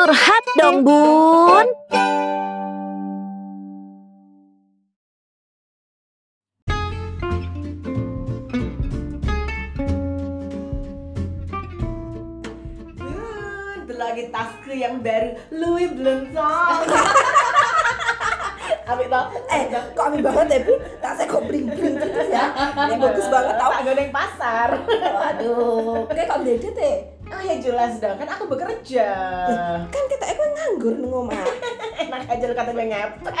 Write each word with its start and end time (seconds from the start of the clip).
Curhat 0.00 0.44
dong 0.56 0.80
bun 0.80 1.68
lagi 14.00 14.32
tasku 14.32 14.72
yang 14.72 15.04
baru 15.04 15.36
Louis 15.52 15.92
Vuitton. 15.92 16.32
Ambil 18.88 19.12
tau? 19.12 19.28
Eh, 19.52 19.68
kok 19.68 20.00
ambil 20.00 20.24
banget 20.24 20.46
ya, 20.48 20.58
Bu? 20.64 20.80
Tak 21.04 21.12
saya 21.20 21.28
kok 21.28 21.44
bling-bling 21.44 22.00
terus 22.00 22.32
ya. 22.32 22.48
Ini 22.88 22.96
bagus 22.96 23.28
banget 23.28 23.60
tau. 23.60 23.76
Tak 23.76 23.84
godeng 23.84 24.08
pasar. 24.08 24.80
Waduh, 24.88 26.08
kayak 26.08 26.32
kok 26.32 26.40
dedet 26.48 26.76
ya? 26.80 27.19
Ah 27.40 27.44
ya 27.48 27.56
jelas 27.56 27.96
dong, 27.96 28.20
kan 28.20 28.28
aku 28.28 28.52
bekerja. 28.52 29.08
Kan 29.88 30.04
kita 30.12 30.24
itu 30.28 30.44
nganggur 30.44 30.92
nih 31.00 31.08
ngomong. 31.08 31.32
Enak 32.04 32.28
aja 32.28 32.44
lu 32.44 32.52
kata 32.52 32.70
gue 32.76 32.84
ngepet. 32.84 33.34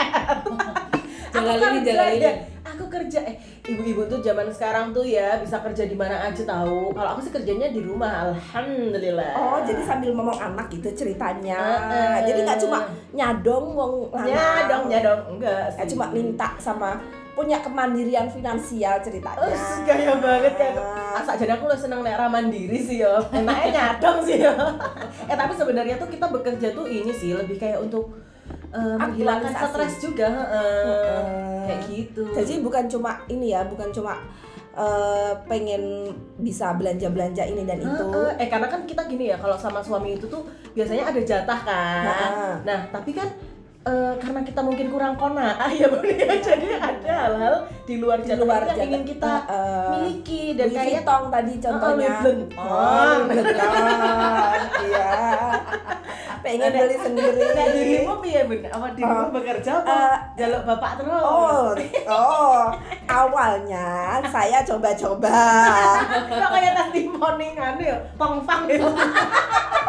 Aku 1.30 1.46
kerja 1.46 1.78
jaga 1.84 1.92
ya. 1.94 2.04
lilin. 2.16 2.36
Aku 2.64 2.84
kerja 2.88 3.20
eh 3.22 3.36
ibu-ibu 3.68 4.02
tuh 4.08 4.18
zaman 4.24 4.48
sekarang 4.48 4.90
tuh 4.90 5.04
ya 5.04 5.36
bisa 5.36 5.60
kerja 5.60 5.84
di 5.84 5.92
mana 5.92 6.16
aja 6.16 6.42
tahu. 6.42 6.96
Kalau 6.96 7.08
aku 7.12 7.20
sih 7.22 7.32
kerjanya 7.32 7.68
di 7.70 7.84
rumah, 7.84 8.32
alhamdulillah. 8.32 9.36
Oh, 9.36 9.60
jadi 9.62 9.84
sambil 9.84 10.16
ngomong 10.16 10.34
anak 10.34 10.72
gitu 10.72 10.88
ceritanya. 10.96 11.60
Heeh. 11.60 12.14
Jadi 12.24 12.38
nggak 12.48 12.58
cuma 12.64 12.88
nyadong 13.12 13.66
wong 13.76 13.92
nyadong 14.16 14.82
nyadong 14.88 15.20
enggak 15.36 15.70
sih. 15.76 15.92
cuma 15.94 16.08
minta 16.08 16.56
sama 16.56 16.96
punya 17.32 17.58
kemandirian 17.58 18.26
finansial 18.26 18.98
ceritanya. 19.00 19.46
Us, 19.46 19.82
gaya 19.86 20.18
banget 20.18 20.54
kayak 20.54 20.74
Ah. 20.76 21.18
asa 21.18 21.34
jadi 21.34 21.58
aku 21.58 21.66
lu 21.66 21.74
seneng 21.74 22.00
nek 22.02 22.18
mandiri 22.26 22.78
sih 22.78 23.02
yo. 23.02 23.18
Enaknya 23.30 23.68
nyadong 23.98 24.18
sih 24.22 24.38
yo. 24.42 24.54
eh 25.30 25.36
tapi 25.36 25.52
sebenarnya 25.54 25.98
tuh 25.98 26.06
kita 26.06 26.26
bekerja 26.28 26.70
tuh 26.70 26.86
ini 26.86 27.10
sih 27.10 27.34
lebih 27.34 27.58
kayak 27.58 27.82
untuk 27.82 28.14
eh, 28.70 28.96
menghilangkan 28.96 29.50
stres 29.50 29.98
juga, 29.98 30.26
heeh. 30.30 30.86
Heeh. 30.86 31.62
kayak 31.66 31.80
gitu. 31.90 32.22
Jadi 32.30 32.52
bukan 32.62 32.86
cuma 32.86 33.22
ini 33.26 33.50
ya, 33.50 33.66
bukan 33.66 33.90
cuma 33.90 34.14
eh, 34.70 35.32
pengen 35.50 36.14
bisa 36.38 36.74
belanja-belanja 36.78 37.42
ini 37.42 37.66
dan 37.66 37.82
itu. 37.82 38.06
Heeh, 38.14 38.38
Eh 38.38 38.46
karena 38.46 38.70
kan 38.70 38.86
kita 38.86 39.02
gini 39.06 39.30
ya 39.30 39.36
kalau 39.36 39.58
sama 39.58 39.82
suami 39.82 40.14
itu 40.14 40.30
tuh 40.30 40.46
biasanya 40.72 41.10
ada 41.10 41.20
jatah 41.20 41.60
kan. 41.66 42.04
Heeh. 42.06 42.52
Nah 42.62 42.80
tapi 42.90 43.10
kan 43.10 43.26
eh, 43.82 44.12
karena 44.16 44.40
kita 44.40 44.60
mungkin 44.60 44.86
kurang 44.88 45.14
kona 45.14 45.56
ya 45.80 45.86
Bun, 45.86 46.04
ya. 46.04 46.36
jadi 46.36 46.68
ada 46.76 47.12
hal-hal 47.24 47.54
di 47.82 47.96
luar 47.96 48.20
Di 48.20 48.28
jatah 48.28 48.44
luar 48.44 48.62
yang 48.66 48.78
ingin 48.86 49.02
kita 49.04 49.32
Heeh. 49.42 49.88
miliki 49.96 50.42
dan 50.52 50.68
kayak 50.68 51.02
Vuitton 51.02 51.22
tadi 51.28 51.52
contohnya. 51.58 51.96
Louis 51.96 52.14
Vuitton. 52.20 52.38
Oh, 52.60 53.14
Louis 53.26 53.42
Vuitton. 53.42 54.60
Iya. 54.80 55.10
Pengen 56.40 56.72
beli 56.72 56.96
sendiri. 56.96 57.42
Nah 57.52 57.66
dirimu 57.68 58.14
piye 58.18 58.40
bun? 58.44 58.60
Apa 58.64 58.86
dirimu 58.90 59.20
Oh. 59.20 59.28
bekerja 59.30 59.70
apa? 59.76 59.92
Eh, 59.92 60.16
Jaluk 60.38 60.62
bapak 60.64 60.92
terus? 60.96 61.20
Oh, 61.20 61.68
oh, 62.08 62.60
awalnya 63.06 63.88
saya 64.24 64.60
coba-coba. 64.62 65.36
Kok 66.26 66.50
kayak 66.50 66.72
testimoni 66.78 67.46
nganu 67.52 67.82
ya? 67.82 67.96
Tongfang 68.16 68.64
ya? 68.66 68.80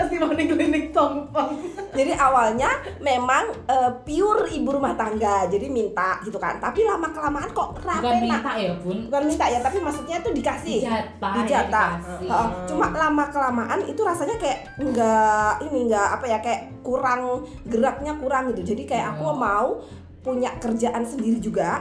testimoni 0.00 0.44
klinik 0.46 0.84
tongfang 0.90 1.52
Jadi 1.90 2.12
awalnya 2.14 2.70
memang 2.98 3.50
eh, 3.66 3.90
pure 4.00 4.46
ibu 4.48 4.70
rumah 4.70 4.94
tangga, 4.94 5.44
jadi 5.44 5.66
minta 5.66 6.22
gitu 6.22 6.38
kan. 6.38 6.56
Tapi 6.56 6.82
lama 6.82 7.10
kelamaan 7.10 7.50
kok 7.50 7.74
Bukan 7.74 7.84
rapi 7.84 8.16
minta 8.22 8.52
ya 8.54 8.72
bun 8.76 8.98
Bukan 9.06 9.22
minta 9.26 9.44
ya, 9.46 9.58
tapi 9.58 9.78
maksudnya 9.78 10.16
itu 10.18 10.30
dikasih. 10.30 10.78
Dijatah 10.80 11.32
Dijatah. 11.36 11.88
ya 11.90 11.98
dikasih. 11.98 12.28
Heeh. 12.30 12.48
Cuma 12.66 12.86
lama 12.90 13.24
kelamaan 13.28 13.80
itu 13.82 14.00
rasanya 14.00 14.36
kayak 14.36 14.58
enggak 14.78 15.52
ini 15.64 15.78
enggak 15.84 16.08
apa 16.14 16.24
ya 16.26 16.38
kayak 16.38 16.60
kurang 16.80 17.20
geraknya 17.66 18.12
kurang 18.16 18.50
gitu. 18.50 18.72
Jadi 18.72 18.82
kayak 18.86 19.06
aku 19.12 19.24
Oh. 19.26 19.34
mau 19.36 19.68
punya 20.20 20.52
kerjaan 20.60 21.00
sendiri 21.00 21.40
juga 21.40 21.80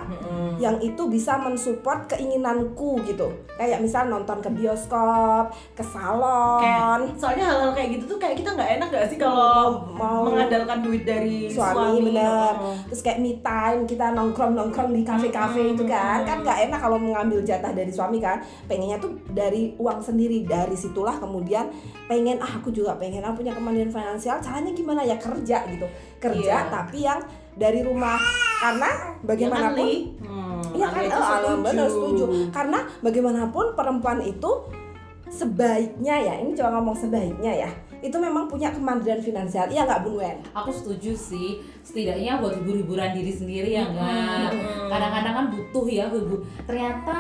yang 0.60 0.80
itu 0.80 1.08
bisa 1.08 1.36
mensupport 1.36 2.08
keinginanku 2.08 3.04
gitu. 3.04 3.28
Kayak 3.56 3.84
misal 3.84 4.08
nonton 4.08 4.40
ke 4.40 4.48
bioskop, 4.50 5.52
ke 5.76 5.84
salon, 5.84 6.60
Kayak, 6.60 7.20
soalnya 7.20 7.46
hal-hal 7.52 7.72
kayak 7.74 7.90
gitu 8.00 8.16
tuh 8.16 8.18
kayak 8.18 8.40
kita 8.40 8.56
nggak 8.56 8.70
enak 8.80 8.88
gak 8.90 9.08
sih 9.08 9.20
kalau 9.20 9.84
Mau- 9.92 10.32
mengandalkan 10.32 10.80
duit 10.80 11.04
dari 11.04 11.52
suami, 11.52 12.00
suami, 12.00 12.00
bener. 12.12 12.54
Oh. 12.56 12.76
terus 12.88 13.02
kayak 13.02 13.20
me 13.20 13.40
time 13.40 13.84
kita 13.84 14.12
nongkrong 14.12 14.56
nongkrong 14.56 14.92
di 14.92 15.04
kafe 15.04 15.28
kafe 15.30 15.76
itu 15.76 15.84
kan. 15.84 16.24
Kan 16.24 16.40
nggak 16.40 16.72
enak 16.72 16.80
kalau 16.80 16.96
mengambil 16.96 17.44
jatah 17.44 17.76
dari 17.76 17.92
suami 17.92 18.24
kan. 18.24 18.40
Pengennya 18.68 19.00
tuh 19.00 19.20
dari 19.28 19.76
uang 19.76 20.00
sendiri. 20.00 20.44
Dari 20.44 20.76
situlah 20.76 21.20
kemudian 21.20 21.68
pengen 22.08 22.40
ah 22.40 22.52
aku 22.56 22.72
juga 22.72 22.96
pengen 22.96 23.20
aku 23.22 23.44
punya 23.44 23.52
kemandirian 23.52 23.92
finansial. 23.92 24.40
Caranya 24.40 24.72
gimana 24.72 25.04
ya? 25.04 25.20
Kerja 25.20 25.68
gitu. 25.68 25.88
Kerja 26.20 26.56
Iya. 26.64 26.72
tapi 26.72 27.04
yang 27.04 27.20
dari 27.56 27.82
rumah 27.82 28.20
karena 28.60 28.90
bagaimanapun 29.22 29.80
Li? 29.80 29.94
Hmm, 30.20 30.62
Iya 30.70 30.88
kan, 30.88 31.02
Angga 31.02 31.08
itu 31.08 31.18
oh, 31.18 31.28
alam 31.34 31.60
bener 31.62 31.88
setuju. 31.88 32.24
Karena 32.52 32.80
bagaimanapun 33.00 33.66
perempuan 33.74 34.20
itu 34.20 34.52
sebaiknya 35.26 36.16
ya, 36.20 36.34
ini 36.38 36.52
coba 36.54 36.78
ngomong 36.78 36.98
sebaiknya 36.98 37.52
ya, 37.66 37.70
itu 38.00 38.16
memang 38.16 38.46
punya 38.46 38.70
kemandirian 38.70 39.20
finansial. 39.20 39.68
Iya 39.68 39.86
nggak 39.86 40.02
Bun 40.02 40.18
Wen? 40.18 40.38
Aku 40.52 40.70
setuju 40.70 41.14
sih 41.14 41.62
Setidaknya 41.80 42.38
buat 42.38 42.54
hibur-hiburan 42.54 43.12
diri 43.12 43.30
sendiri 43.30 43.70
ya 43.72 43.82
enggak 43.84 44.54
Kadang-kadang 44.88 45.34
kan 45.34 45.46
butuh 45.50 45.86
ya 45.86 46.06
hibur 46.08 46.38
Ternyata 46.64 47.18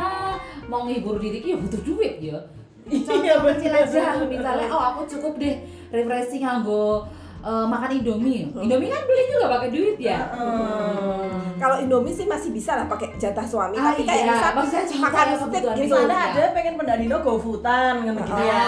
mau 0.66 0.86
ngehibur 0.86 1.18
diri 1.18 1.42
ya 1.44 1.58
butuh 1.58 1.82
duit 1.82 2.22
ya 2.22 2.38
Iya, 2.86 3.06
Contoh 3.06 3.54
kecil 3.54 3.70
bener. 3.70 3.86
aja 3.86 4.04
Misalnya 4.24 4.68
oh 4.70 4.82
aku 4.94 5.02
cukup 5.06 5.38
deh 5.38 5.56
refreshing 5.90 6.42
nganggo 6.42 7.06
eh, 7.40 7.66
makan 7.66 7.90
Indomie 7.94 8.48
Indomie 8.52 8.88
kan 8.88 9.02
beli 9.04 9.24
juga 9.28 9.46
pakai 9.50 9.70
duit 9.70 9.98
ya 9.98 10.20
Hmm. 10.30 11.56
Kalau 11.60 11.76
Indomie 11.76 12.16
sih 12.16 12.24
masih 12.24 12.56
bisa 12.56 12.72
lah 12.72 12.88
pakai 12.88 13.20
jatah 13.20 13.44
suami, 13.44 13.76
Ah, 13.76 13.92
tapi 13.92 14.08
kayak 14.08 14.24
iya. 14.24 14.32
contoh 14.32 14.64
makan 14.96 15.26
ya, 15.28 15.36
steak 15.36 15.60
gitu. 15.60 15.68
misalnya. 15.68 15.84
Misalnya 15.84 16.18
ada 16.32 16.44
pengen 16.56 16.74
pendadino 16.80 17.16
GoFoodan 17.20 17.94
gitu 18.08 18.16
gitu 18.16 18.42
ya. 18.48 18.48
Ya, 18.48 18.68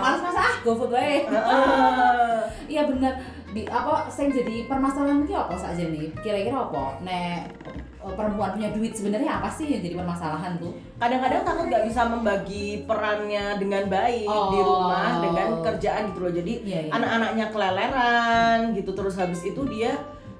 males 0.00 0.20
masa 0.24 0.40
ah 0.40 0.54
GoFood 0.64 0.88
wae. 0.88 1.28
Iya 2.72 2.82
bener. 2.88 3.12
Di 3.50 3.66
apa 3.66 4.08
sing 4.08 4.30
jadi 4.30 4.64
permasalahan 4.64 5.26
ki 5.26 5.34
apa 5.36 5.52
saja 5.52 5.84
nih? 5.84 6.08
Kira-kira 6.16 6.64
apa? 6.64 6.96
Nek 7.04 7.50
perempuan 8.02 8.50
punya 8.52 8.70
duit 8.70 8.90
sebenarnya 8.90 9.38
apa 9.38 9.48
sih 9.48 9.68
yang 9.68 9.80
jadi 9.80 9.94
permasalahan 9.94 10.56
tuh? 10.56 10.72
kadang-kadang 10.96 11.42
takut 11.42 11.64
nggak 11.66 11.84
bisa 11.84 12.00
membagi 12.04 12.64
perannya 12.84 13.44
dengan 13.56 13.84
baik 13.86 14.24
di 14.24 14.58
Oh. 14.58 14.64
rumah 14.66 15.20
dengan 15.20 15.48
kerjaan 15.60 16.08
gitu 16.08 16.18
loh 16.18 16.32
jadi 16.32 16.52
Iya, 16.60 16.78
iya. 16.82 16.90
anak-anaknya 16.90 17.46
keleleran 17.50 18.58
gitu 18.72 18.90
terus 18.90 19.14
habis 19.14 19.40
itu 19.42 19.60
dia 19.66 19.92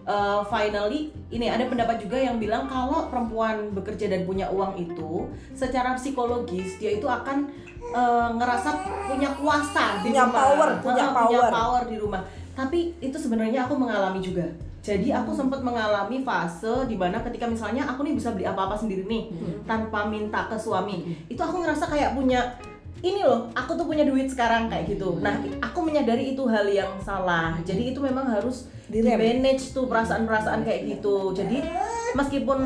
uh, 0.02 0.40
finally 0.42 1.12
ini 1.28 1.46
ada 1.46 1.64
pendapat 1.64 1.96
juga 1.98 2.16
yang 2.16 2.36
bilang 2.36 2.64
kalau 2.64 3.06
perempuan 3.06 3.70
bekerja 3.70 4.08
dan 4.08 4.24
punya 4.24 4.48
uang 4.48 4.76
itu 4.76 5.28
secara 5.52 5.94
psikologis 5.94 6.76
dia 6.76 6.92
itu 6.92 7.04
akan 7.04 7.48
uh, 7.90 8.32
ngerasa 8.34 8.70
punya 9.06 9.30
kuasa 9.34 10.00
di 10.00 10.10
Punya 10.10 10.24
rumah 10.24 10.36
power, 10.40 10.68
punya 10.80 11.04
punya 11.08 11.38
power. 11.38 11.50
power 11.50 11.82
di 11.86 11.96
rumah 11.96 12.22
tapi 12.50 12.92
itu 12.98 13.16
sebenarnya 13.16 13.64
aku 13.64 13.74
mengalami 13.74 14.20
juga 14.20 14.48
jadi 14.80 15.20
aku 15.20 15.36
sempat 15.36 15.60
mengalami 15.60 16.24
fase 16.24 16.88
di 16.88 16.96
mana 16.96 17.20
ketika 17.20 17.44
misalnya 17.44 17.84
aku 17.84 18.00
nih 18.00 18.16
bisa 18.16 18.32
beli 18.32 18.48
apa-apa 18.48 18.80
sendiri 18.80 19.04
nih 19.04 19.28
tanpa 19.68 20.08
minta 20.08 20.48
ke 20.48 20.56
suami 20.56 21.04
itu 21.28 21.40
aku 21.40 21.60
ngerasa 21.60 21.84
kayak 21.88 22.16
punya 22.16 22.56
ini 23.00 23.24
loh 23.24 23.48
aku 23.56 23.76
tuh 23.76 23.88
punya 23.88 24.04
duit 24.04 24.28
sekarang 24.28 24.68
kayak 24.68 24.92
gitu. 24.92 25.16
Nah 25.24 25.40
aku 25.64 25.80
menyadari 25.80 26.36
itu 26.36 26.44
hal 26.44 26.68
yang 26.68 27.00
salah. 27.00 27.56
Jadi 27.64 27.96
itu 27.96 28.00
memang 28.00 28.28
harus 28.28 28.68
di 28.92 29.00
manage 29.00 29.72
tuh 29.72 29.88
perasaan-perasaan 29.88 30.60
kayak 30.68 30.98
gitu. 30.98 31.32
Jadi 31.32 31.64
meskipun 32.12 32.58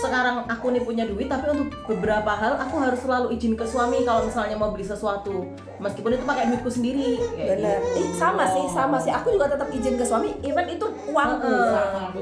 sekarang 0.00 0.36
aku 0.46 0.66
nih 0.70 0.80
punya 0.80 1.04
duit 1.04 1.26
tapi 1.26 1.50
untuk 1.50 1.68
beberapa 1.86 2.32
hal 2.32 2.56
aku 2.58 2.76
harus 2.78 2.96
selalu 2.98 3.32
izin 3.32 3.52
ke 3.52 3.62
suami 3.62 4.00
kalau 4.00 4.24
misalnya 4.24 4.56
mau 4.56 4.70
beli 4.70 4.82
sesuatu 4.82 5.44
meskipun 5.76 6.14
itu 6.14 6.24
pakai 6.24 6.48
duitku 6.48 6.68
sendiri 6.68 7.20
kayak 7.30 7.56
Bener. 7.58 7.78
gitu. 7.78 7.98
Ih, 7.98 8.08
sama 8.14 8.44
sih, 8.46 8.64
sama 8.66 8.96
sih. 8.96 9.08
Aku 9.10 9.28
juga 9.30 9.46
tetap 9.46 9.68
izin 9.68 9.94
ke 9.94 10.02
suami, 10.02 10.36
even 10.40 10.66
itu 10.68 10.84
uangku. 11.06 11.48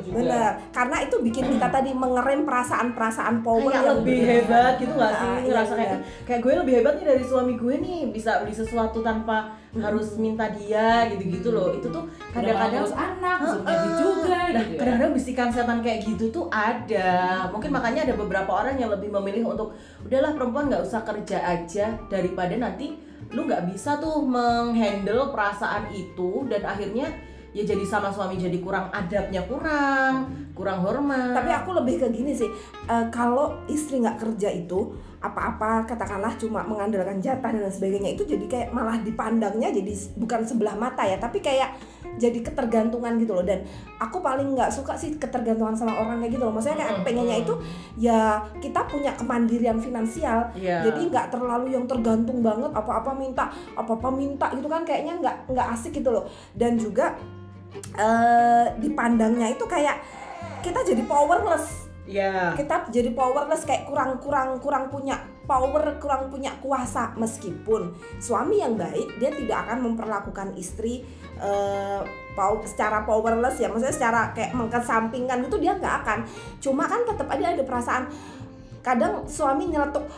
Juga. 0.00 0.14
Bener. 0.14 0.50
Karena 0.70 0.96
itu 1.00 1.16
bikin 1.18 1.44
kita 1.48 1.66
tadi 1.76 1.90
mengerem 1.92 2.42
perasaan-perasaan 2.42 3.34
power 3.40 3.62
kayak 3.64 3.74
yang 3.76 3.86
lebih 3.96 4.16
berbeda. 4.16 4.30
hebat 4.32 4.72
gitu 4.76 4.92
gak 4.92 5.12
sih 5.12 5.26
Ah, 5.28 5.36
iya, 5.36 5.46
ngerasa 5.48 5.72
kayak 5.72 5.90
benar. 5.92 6.00
kayak 6.24 6.40
gue 6.40 6.52
lebih 6.56 6.74
hebat 6.76 6.92
nih 6.94 7.06
dari 7.08 7.24
suami 7.24 7.52
gue 7.54 7.74
nih 7.76 7.98
bisa 8.08 8.30
beli 8.40 8.54
sesuatu 8.54 8.98
tanpa 9.00 9.36
harus 9.78 10.14
minta 10.16 10.46
dia 10.50 11.06
gitu-gitu 11.08 11.50
loh 11.50 11.72
itu 11.72 11.86
tuh 11.88 12.04
kadang-kadang 12.30 12.84
anak, 12.90 13.38
Heeh. 13.40 13.54
duit 13.64 13.92
juga 13.96 14.38
Nah, 14.48 14.64
gitu 14.64 14.72
ya. 14.74 14.78
kadang-kadang 14.80 15.12
bisikan 15.12 15.48
setan 15.48 15.78
kayak 15.80 16.00
gitu 16.04 16.24
tuh 16.28 16.46
ada. 16.48 17.10
Mungkin 17.48 17.70
makanya 17.70 18.08
ada 18.08 18.14
beberapa 18.14 18.50
orang 18.50 18.76
yang 18.76 18.88
lebih 18.88 19.12
memilih 19.12 19.48
untuk 19.50 19.74
udahlah 20.02 20.32
perempuan 20.32 20.68
nggak 20.68 20.82
usah 20.84 21.02
kerja 21.04 21.38
aja 21.40 21.86
daripada 22.08 22.54
nanti 22.54 22.96
lu 23.28 23.44
nggak 23.44 23.68
bisa 23.68 24.00
tuh 24.00 24.24
menghandle 24.24 25.28
perasaan 25.28 25.92
itu 25.92 26.48
dan 26.48 26.64
akhirnya 26.64 27.12
ya 27.52 27.64
jadi 27.64 27.84
sama 27.84 28.08
suami 28.08 28.36
jadi 28.36 28.56
kurang 28.60 28.88
adabnya 28.88 29.40
kurang, 29.44 30.28
kurang 30.52 30.80
hormat. 30.80 31.32
Tapi 31.32 31.50
aku 31.50 31.76
lebih 31.76 32.00
ke 32.00 32.06
gini 32.08 32.32
sih, 32.32 32.48
eh, 32.86 33.06
kalau 33.08 33.56
istri 33.68 34.00
nggak 34.00 34.20
kerja 34.20 34.48
itu 34.48 34.92
apa-apa 35.18 35.82
katakanlah 35.82 36.30
cuma 36.38 36.62
mengandalkan 36.62 37.18
jatah 37.18 37.50
dan 37.50 37.66
sebagainya 37.66 38.14
itu 38.14 38.22
jadi 38.22 38.46
kayak 38.46 38.68
malah 38.70 39.02
dipandangnya 39.02 39.74
jadi 39.74 39.90
bukan 40.14 40.46
sebelah 40.46 40.78
mata 40.78 41.02
ya 41.02 41.18
tapi 41.18 41.42
kayak 41.42 41.74
jadi 42.18 42.38
ketergantungan 42.38 43.18
gitu 43.18 43.34
loh. 43.34 43.42
Dan 43.42 43.66
aku 43.98 44.22
paling 44.22 44.54
nggak 44.54 44.70
suka 44.70 44.94
sih 44.94 45.18
ketergantungan 45.18 45.74
sama 45.74 45.98
orang 45.98 46.22
kayak 46.22 46.38
gitu 46.38 46.44
loh. 46.46 46.54
Maksudnya 46.54 46.86
kayak 46.86 47.02
pengennya 47.02 47.36
itu 47.42 47.54
ya 47.98 48.42
kita 48.62 48.86
punya 48.86 49.14
kemandirian 49.18 49.78
finansial. 49.82 50.50
Iya. 50.54 50.86
jadi 50.86 51.00
nggak 51.10 51.26
terlalu 51.34 51.74
yang 51.74 51.84
tergantung 51.86 52.42
banget 52.42 52.70
apa-apa 52.70 53.14
minta 53.14 53.50
apa-apa 53.74 54.08
minta 54.14 54.50
gitu 54.54 54.66
kan 54.70 54.82
kayaknya 54.86 55.18
nggak 55.18 55.36
nggak 55.50 55.66
asik 55.74 55.98
gitu 55.98 56.14
loh. 56.14 56.30
Dan 56.54 56.78
juga 56.78 57.18
eh 57.98 58.66
dipandangnya 58.78 59.50
itu 59.50 59.66
kayak 59.66 59.98
kita 60.62 60.82
jadi 60.82 61.02
powerless 61.06 61.87
Iya. 62.08 62.56
kita 62.56 62.88
jadi 62.88 63.12
powerless 63.12 63.68
kayak 63.68 63.84
kurang 63.84 64.16
kurang 64.16 64.56
kurang 64.64 64.88
punya 64.88 65.20
power 65.44 66.00
kurang 66.00 66.32
punya 66.32 66.56
kuasa. 66.64 67.12
Meskipun 67.20 67.92
suami 68.16 68.64
yang 68.64 68.80
baik 68.80 69.20
dia 69.20 69.28
tidak 69.28 69.68
akan 69.68 69.92
memperlakukan 69.92 70.56
istri 70.56 71.04
pow- 72.32 72.64
secara 72.64 73.04
powerless 73.04 73.60
ya. 73.60 73.68
Maksudnya 73.68 73.92
secara 73.92 74.20
kayak 74.32 74.56
mengkesampingkan 74.56 75.44
itu 75.44 75.56
dia 75.60 75.76
nggak 75.76 75.94
akan. 76.04 76.18
Cuma 76.64 76.88
kan 76.88 77.04
tetap 77.04 77.28
aja 77.28 77.52
ada 77.52 77.64
perasaan 77.64 78.04
kadang 78.80 79.28
suami 79.28 79.68
nyeletuk 79.68 80.08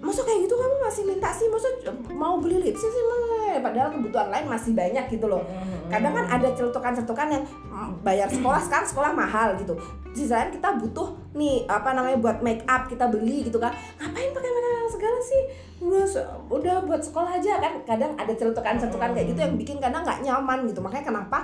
masa 0.00 0.20
kayak 0.22 0.44
gitu 0.44 0.54
kamu 0.54 0.76
masih 0.84 1.02
minta 1.08 1.28
sih? 1.32 1.46
Masa 1.48 1.68
mau 2.12 2.36
beli 2.40 2.60
lipstick 2.60 2.92
sih 2.92 3.04
Mas?" 3.06 3.26
padahal 3.60 3.88
kebutuhan 3.92 4.28
lain 4.28 4.46
masih 4.48 4.72
banyak 4.76 5.04
gitu 5.10 5.26
loh. 5.28 5.42
Kadang 5.86 6.12
kan 6.12 6.26
ada 6.28 6.48
celutukan-celutukan 6.52 7.28
yang 7.30 7.44
mm, 7.46 7.90
bayar 8.02 8.28
sekolah 8.28 8.60
sekarang 8.60 8.86
sekolah 8.86 9.10
mahal 9.14 9.54
gitu. 9.60 9.74
Lain 10.16 10.48
kita 10.48 10.68
butuh 10.80 11.12
nih 11.36 11.68
apa 11.68 11.92
namanya 11.92 12.18
buat 12.18 12.38
make 12.40 12.64
up 12.64 12.88
kita 12.88 13.06
beli 13.08 13.46
gitu 13.46 13.60
kan. 13.60 13.72
Ngapain 14.00 14.30
pakai 14.32 14.50
make 14.50 14.68
up 14.68 14.88
segala 14.90 15.18
sih? 15.20 15.42
Udah 15.80 16.04
udah 16.48 16.76
buat 16.84 17.02
sekolah 17.04 17.30
aja 17.36 17.60
kan. 17.60 17.72
Kadang 17.84 18.12
ada 18.16 18.32
celutukan-celutukan 18.32 19.10
kayak 19.12 19.26
gitu 19.32 19.40
yang 19.44 19.54
bikin 19.56 19.76
kadang 19.78 20.02
nggak 20.02 20.24
nyaman 20.24 20.66
gitu. 20.68 20.80
Makanya 20.80 21.04
kenapa 21.04 21.38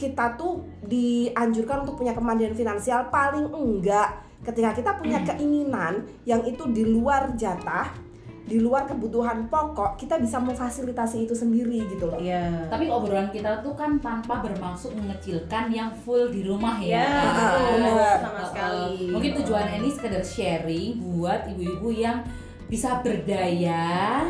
kita 0.00 0.40
tuh 0.40 0.64
dianjurkan 0.88 1.84
untuk 1.84 2.00
punya 2.00 2.16
kemandirian 2.16 2.56
finansial? 2.56 3.12
Paling 3.12 3.52
enggak 3.52 4.29
ketika 4.40 4.70
kita 4.72 4.90
punya 4.96 5.20
keinginan 5.22 6.02
yang 6.24 6.40
itu 6.42 6.64
di 6.68 6.82
luar 6.82 7.36
jatah 7.36 7.92
di 8.40 8.58
luar 8.58 8.82
kebutuhan 8.82 9.46
pokok 9.46 9.94
kita 9.94 10.18
bisa 10.18 10.42
memfasilitasi 10.42 11.22
itu 11.22 11.38
sendiri 11.38 11.86
gitu 11.86 12.10
loh 12.10 12.18
Iya. 12.18 12.66
Tapi 12.66 12.90
obrolan 12.90 13.30
kita 13.30 13.62
tuh 13.62 13.78
kan 13.78 14.02
tanpa 14.02 14.42
bermaksud 14.42 14.90
mengecilkan 14.92 15.70
yang 15.70 15.94
full 16.02 16.26
di 16.28 16.42
rumah 16.42 16.82
ya. 16.82 16.98
Ya, 16.98 17.06
Kan? 17.06 17.30
betul. 17.30 17.60
benar. 17.78 18.16
sama 18.18 18.34
Uh, 18.34 18.46
sekali. 18.50 18.96
Mungkin 19.14 19.30
tujuan 19.38 19.66
ini 19.78 19.88
sekedar 19.94 20.24
sharing 20.26 20.98
buat 20.98 21.46
ibu-ibu 21.46 21.88
yang 21.94 22.26
bisa 22.66 22.98
berdaya 22.98 24.26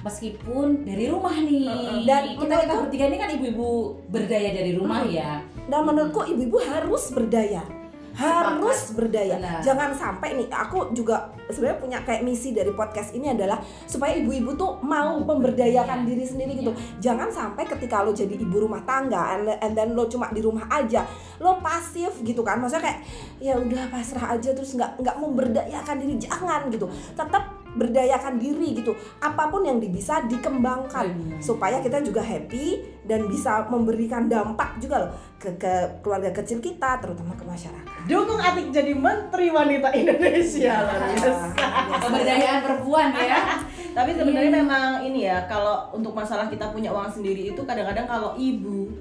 meskipun 0.00 0.86
dari 0.86 1.10
rumah 1.10 1.34
nih. 1.34 2.06
Dan 2.06 2.38
kita 2.38 2.54
kita 2.62 2.74
bertiga 2.78 3.04
ini 3.10 3.16
kan 3.18 3.30
ibu-ibu 3.34 3.68
berdaya 4.06 4.50
dari 4.54 4.78
rumah 4.78 5.02
ya. 5.02 5.42
dan 5.66 5.82
menurutku 5.82 6.22
ibu-ibu 6.22 6.62
harus 6.62 7.10
berdaya 7.10 7.66
harus 8.16 8.96
berdaya. 8.96 9.36
Benar. 9.36 9.60
jangan 9.60 9.90
sampai 9.92 10.36
nih 10.36 10.48
aku 10.48 10.90
juga 10.92 11.28
sebenarnya 11.48 11.78
punya 11.78 11.98
kayak 12.02 12.22
misi 12.24 12.52
dari 12.52 12.72
podcast 12.72 13.12
ini 13.12 13.30
adalah 13.32 13.60
supaya 13.84 14.16
ibu-ibu 14.16 14.56
tuh 14.56 14.80
mau 14.82 15.20
memberdayakan 15.20 16.04
Iya. 16.04 16.08
diri 16.08 16.24
sendiri 16.24 16.52
gitu. 16.60 16.72
Jangan 17.00 17.28
sampai 17.28 17.68
ketika 17.68 18.00
lo 18.02 18.16
jadi 18.16 18.32
ibu 18.32 18.56
rumah 18.56 18.82
tangga 18.84 19.36
and, 19.36 19.52
and 19.60 19.72
then 19.76 19.92
lo 19.92 20.08
cuma 20.08 20.32
di 20.32 20.40
rumah 20.40 20.64
aja 20.68 21.04
lo 21.40 21.60
pasif 21.60 22.20
gitu 22.24 22.40
kan. 22.40 22.60
Maksudnya 22.60 22.84
kayak 22.88 23.00
ya 23.40 23.54
udah 23.56 23.88
pasrah 23.92 24.36
aja 24.36 24.50
terus 24.56 24.72
nggak 24.76 25.00
nggak 25.00 25.16
memberdayakan 25.20 25.96
diri. 26.00 26.14
Jangan 26.16 26.72
gitu. 26.72 26.88
Tetap 27.12 27.55
berdayakan 27.76 28.40
diri 28.40 28.72
gitu 28.74 28.90
apa 29.20 29.46
pun 29.46 29.62
yang 29.62 29.76
bisa 29.78 30.24
dikembangkan 30.24 31.06
Benar. 31.12 31.38
supaya 31.38 31.78
kita 31.78 32.00
juga 32.00 32.18
happy 32.18 32.80
dan 33.04 33.28
bisa 33.28 33.68
memberikan 33.68 34.26
dampak 34.26 34.80
juga 34.80 35.06
loh 35.06 35.12
ke, 35.36 35.54
ke 35.54 35.72
keluarga 36.00 36.32
kecil 36.32 36.58
kita 36.58 36.98
terutama 36.98 37.36
ke 37.36 37.44
masyarakat. 37.44 38.08
Dukung 38.08 38.40
Atik 38.40 38.72
jadi 38.72 38.96
Menteri 38.96 39.52
Wanita 39.52 39.92
Indonesia 39.92 40.74
luar 40.82 41.00
biasa. 41.12 41.46
Pemberdayaan 42.02 42.60
perempuan 42.64 43.08
ya. 43.14 43.40
Tapi 43.96 44.10
sebenarnya 44.12 44.50
Iya. 44.52 44.58
memang 44.60 44.88
ini 45.00 45.20
ya 45.24 45.48
kalau 45.48 45.88
untuk 45.92 46.12
masalah 46.12 46.48
kita 46.48 46.68
punya 46.68 46.92
uang 46.92 47.08
sendiri 47.08 47.48
itu 47.48 47.60
kadang-kadang 47.64 48.04
kalau 48.04 48.36
ibu 48.36 48.92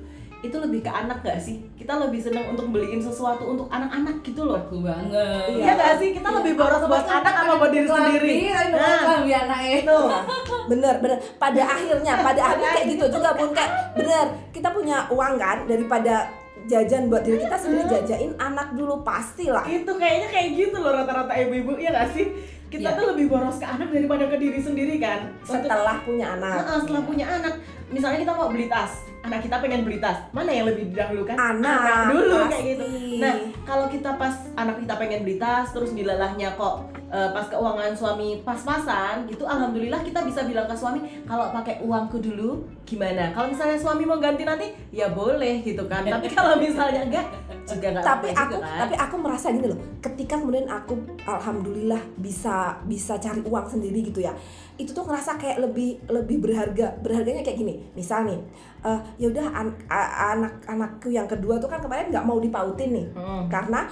itu 0.45 0.57
lebih 0.57 0.80
ke 0.80 0.89
anak 0.89 1.19
gak 1.19 1.38
sih? 1.38 1.62
Kita 1.74 1.97
lebih 1.97 2.18
seneng 2.18 2.45
untuk 2.47 2.69
beliin 2.69 2.97
sesuatu 2.97 3.45
untuk 3.45 3.68
anak-anak 3.68 4.21
gitu 4.21 4.42
loh. 4.42 4.57
Aku 4.59 4.80
banget. 4.80 5.50
Iya 5.51 5.74
gak 5.74 5.94
sih? 5.97 6.09
Kita 6.12 6.30
lebih 6.31 6.53
boros 6.53 6.83
buat 6.83 7.03
anak 7.03 7.33
apa 7.36 7.53
buat 7.56 7.71
diri 7.71 7.86
sendiri? 7.86 8.33
Nah, 8.50 8.65
Nah, 8.71 9.21
anaknya. 9.21 9.71
itu. 9.81 9.97
bener 10.71 10.97
bener 10.97 11.18
pada 11.38 11.62
akhirnya 11.62 12.13
pada 12.19 12.42
akhirnya 12.44 12.69
kayak 12.74 12.88
gitu 12.89 13.06
juga 13.12 13.30
pun 13.33 13.53
kayak 13.53 13.69
bener 13.94 14.25
kita 14.50 14.65
punya 14.68 15.06
uang 15.07 15.38
kan 15.38 15.62
daripada 15.65 16.25
jajan 16.65 17.06
buat 17.06 17.21
diri 17.21 17.38
kita 17.39 17.53
sendiri 17.53 17.86
jajain 17.86 18.33
anak 18.36 18.74
dulu 18.74 19.06
pastilah 19.06 19.62
Itu 19.63 19.94
kayaknya 19.94 20.27
kayak 20.27 20.50
gitu 20.56 20.77
loh 20.80 20.89
rata-rata 20.92 21.33
ibu-ibu 21.38 21.77
ya 21.77 21.94
gak 21.94 22.09
sih? 22.12 22.33
Kita 22.65 22.92
Iya. 22.92 22.97
tuh 22.97 23.06
lebih 23.13 23.30
boros 23.30 23.56
ke 23.56 23.63
anak 23.63 23.88
daripada 23.88 24.25
ke 24.25 24.36
diri 24.36 24.57
sendiri 24.57 24.97
kan. 24.97 25.30
Untuk- 25.38 25.63
setelah 25.63 26.01
punya 26.01 26.33
anak 26.33 26.65
Nah, 26.65 26.77
setelah 26.81 27.03
punya 27.06 27.25
anak, 27.30 27.53
misalnya 27.95 28.19
kita 28.27 28.33
mau 28.36 28.51
beli 28.51 28.68
tas, 28.68 29.07
anak 29.24 29.39
kita 29.47 29.63
pengen 29.63 29.88
beli 29.88 30.03
tas, 30.03 30.27
mana 30.36 30.51
yang 30.51 30.68
lebih 30.68 30.92
didahulukan? 30.92 31.39
Anak, 31.39 32.12
dulu 32.12 32.36
pasti. 32.44 32.51
kayak 32.51 32.63
gitu. 32.68 32.86
Nah, 33.24 33.33
kalau 33.63 33.88
kita 33.88 34.19
pas 34.19 34.36
anak 34.59 34.83
kita 34.83 34.94
pengen 35.00 35.24
beli 35.24 35.39
tas, 35.39 35.71
terus 35.71 35.95
dilalahnya 35.95 36.59
kok 36.59 36.92
eh, 37.07 37.30
pas 37.31 37.47
keuangan 37.47 37.95
suami 37.95 38.44
pas-pasan, 38.44 39.24
gitu, 39.31 39.47
alhamdulillah 39.47 40.03
kita 40.03 40.27
bisa 40.27 40.44
bilang 40.44 40.68
ke 40.68 40.75
suami, 40.75 41.00
kalau 41.24 41.56
pakai 41.56 41.80
uangku 41.80 42.19
dulu, 42.19 42.68
gimana? 42.83 43.31
Kalau 43.31 43.47
misalnya 43.47 43.80
suami 43.80 44.03
mau 44.03 44.19
ganti 44.19 44.44
nanti, 44.44 44.68
ya 44.92 45.07
boleh 45.15 45.63
gitu 45.63 45.88
kan. 45.88 46.03
Tapi 46.19 46.27
kalau 46.36 46.59
misalnya 46.59 47.07
enggak, 47.07 47.25
juga 47.65 47.88
nggak 47.97 48.06
tapi 48.06 48.27
aku 48.30 48.53
juga 48.56 48.62
kan. 48.62 48.77
tapi 48.86 48.95
aku 48.95 49.15
merasa 49.18 49.47
gini 49.50 49.68
loh 49.74 49.80
ketika 50.00 50.36
kemudian 50.38 50.68
aku 50.69 50.94
alhamdulillah 51.25 52.01
bisa 52.21 52.77
bisa 52.86 53.18
cari 53.18 53.42
uang 53.42 53.65
sendiri 53.65 54.06
gitu 54.06 54.21
ya 54.21 54.33
itu 54.75 54.92
tuh 54.92 55.04
ngerasa 55.04 55.36
kayak 55.36 55.62
lebih 55.62 56.04
lebih 56.06 56.38
berharga. 56.39 57.00
Berharganya 57.00 57.42
kayak 57.42 57.57
gini 57.57 57.80
misal 57.92 58.24
nih 58.24 58.39
eh, 58.81 59.00
ya 59.18 59.27
udah 59.27 59.45
an- 59.50 59.80
a- 59.88 60.12
anak-anakku 60.31 61.07
yang 61.07 61.25
kedua 61.25 61.56
tuh 61.57 61.68
kan 61.68 61.80
kemarin 61.80 62.10
nggak 62.10 62.24
mau 62.24 62.38
dipautin 62.38 62.92
nih. 62.92 63.07
Hmm. 63.12 63.48
karena 63.48 63.88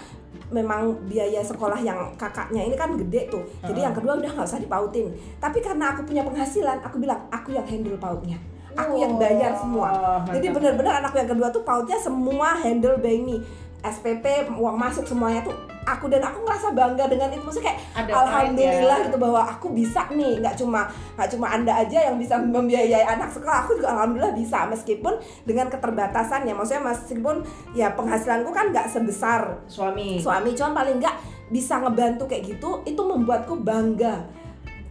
memang 0.50 0.82
biaya 1.04 1.42
sekolah 1.42 1.80
yang 1.80 1.98
kakaknya 2.14 2.62
ini 2.62 2.76
kan 2.76 2.94
gede 2.96 3.26
tuh. 3.28 3.42
Jadi 3.64 3.80
yang 3.82 3.92
kedua 3.92 4.14
udah 4.16 4.30
nggak 4.30 4.46
usah 4.46 4.60
dipautin. 4.60 5.10
Tapi 5.38 5.58
karena 5.60 5.90
aku 5.90 6.04
punya 6.04 6.22
penghasilan 6.22 6.78
aku 6.80 7.00
bilang 7.00 7.26
aku 7.28 7.52
yang 7.52 7.66
handle 7.66 7.98
pautnya. 7.98 8.38
Aku 8.76 8.98
yang 8.98 9.18
bayar 9.18 9.54
semua. 9.56 9.86
jadi 10.28 10.48
benar-benar 10.52 10.94
anakku 11.00 11.18
yang 11.18 11.30
kedua 11.30 11.48
tuh 11.50 11.62
pautnya 11.62 11.94
semua 11.96 12.54
handle 12.56 12.98
by 12.98 13.18
me 13.18 13.38
SPP 13.82 14.26
uang 14.52 14.74
masuk 14.74 15.04
semuanya 15.04 15.42
tuh 15.42 15.54
aku 15.84 16.06
dan 16.08 16.24
aku 16.24 16.44
ngerasa 16.48 16.72
bangga 16.72 17.06
dengan 17.12 17.30
itu 17.32 17.44
maksudnya 17.44 17.72
kayak 17.72 17.80
Ada 17.94 18.12
alhamdulillah 18.24 18.98
ya. 19.00 19.06
gitu 19.08 19.18
bahwa 19.20 19.42
aku 19.44 19.68
bisa 19.76 20.02
nih 20.12 20.40
nggak 20.40 20.56
cuma 20.56 20.88
nggak 21.20 21.30
cuma 21.36 21.48
anda 21.52 21.74
aja 21.76 22.00
yang 22.12 22.16
bisa 22.16 22.40
membiayai 22.40 23.06
anak 23.06 23.30
sekolah 23.32 23.68
aku 23.68 23.80
juga 23.80 23.90
alhamdulillah 23.96 24.34
bisa 24.36 24.66
meskipun 24.68 25.14
dengan 25.44 25.68
keterbatasan 25.68 26.48
ya 26.48 26.54
maksudnya 26.56 26.84
meskipun 26.88 27.36
ya 27.76 27.92
penghasilanku 27.94 28.50
kan 28.52 28.72
nggak 28.72 28.88
sebesar 28.88 29.64
suami. 29.68 30.20
suami 30.20 30.56
cuman 30.56 30.74
paling 30.74 30.98
nggak 31.04 31.16
bisa 31.52 31.78
ngebantu 31.84 32.26
kayak 32.26 32.56
gitu 32.56 32.82
itu 32.88 33.02
membuatku 33.04 33.60
bangga 33.62 34.43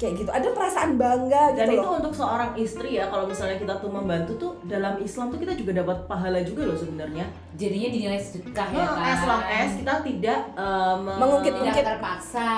kayak 0.03 0.15
gitu 0.19 0.29
ada 0.29 0.49
perasaan 0.51 0.91
bangga 0.95 1.55
Dan 1.55 1.63
gitu 1.63 1.73
itu 1.73 1.81
loh 1.81 1.95
untuk 1.97 2.11
seorang 2.13 2.51
istri 2.57 2.99
ya, 2.99 3.07
kalau 3.07 3.25
misalnya 3.25 3.55
kita 3.55 3.75
tuh 3.79 3.87
membantu 3.89 4.33
tuh 4.35 4.53
dalam 4.65 4.99
Islam 4.99 5.31
tuh 5.31 5.39
kita 5.39 5.55
juga 5.55 5.79
dapat 5.79 6.03
pahala 6.05 6.43
juga 6.43 6.67
loh 6.67 6.75
sebenarnya. 6.75 7.23
Jadinya 7.53 7.89
dinilai 7.89 8.19
sedekah 8.19 8.67
ya 8.67 8.83
kan. 8.83 9.07
as 9.07 9.21
long 9.23 9.45
as 9.45 9.71
kita 9.77 9.95
tidak 10.03 10.41
uh, 10.55 10.97
me- 10.97 11.15
Mengungkit- 11.15 11.55
tidak 11.55 11.87
terpaksa. 11.87 12.49